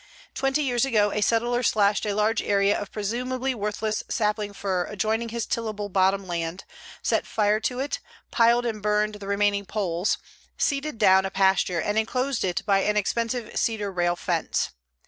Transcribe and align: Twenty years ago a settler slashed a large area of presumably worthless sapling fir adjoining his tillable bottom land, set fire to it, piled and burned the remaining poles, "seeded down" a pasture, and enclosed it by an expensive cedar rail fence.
Twenty 0.33 0.63
years 0.63 0.83
ago 0.83 1.11
a 1.11 1.21
settler 1.21 1.61
slashed 1.61 2.07
a 2.07 2.15
large 2.15 2.41
area 2.41 2.75
of 2.75 2.91
presumably 2.91 3.53
worthless 3.53 4.03
sapling 4.09 4.51
fir 4.51 4.85
adjoining 4.85 5.29
his 5.29 5.45
tillable 5.45 5.89
bottom 5.89 6.25
land, 6.25 6.63
set 7.03 7.27
fire 7.27 7.59
to 7.59 7.79
it, 7.79 7.99
piled 8.31 8.65
and 8.65 8.81
burned 8.81 9.13
the 9.19 9.27
remaining 9.27 9.63
poles, 9.67 10.17
"seeded 10.57 10.97
down" 10.97 11.23
a 11.23 11.29
pasture, 11.29 11.79
and 11.79 11.99
enclosed 11.99 12.43
it 12.43 12.63
by 12.65 12.79
an 12.79 12.97
expensive 12.97 13.55
cedar 13.55 13.91
rail 13.91 14.15
fence. 14.15 14.71